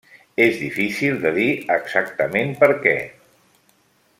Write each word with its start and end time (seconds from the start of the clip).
És 0.45 0.55
difícil 0.61 1.19
de 1.25 1.33
dir 1.35 1.49
exactament 1.77 2.57
per 2.65 2.71
què. 2.87 2.95